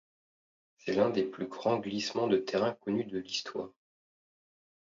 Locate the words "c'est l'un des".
0.79-1.21